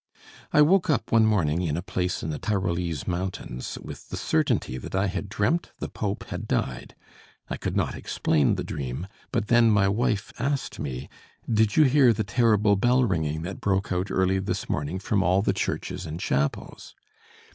[0.51, 4.79] I woke up one morning in a place in the Tyrolese Mountains, with the certainty
[4.79, 6.95] that I had dreamt the Pope had died.
[7.51, 11.07] I could not explain the dream, but then my wife asked me:
[11.47, 15.43] "Did you hear the terrible bell ringing that broke out early this morning from all
[15.43, 16.95] the churches and chapels?"